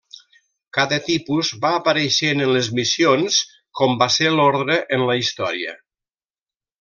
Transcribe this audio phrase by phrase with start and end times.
[0.77, 3.37] Cada tipus va apareixent en les missions,
[3.81, 5.77] com va ser l'ordre en la història.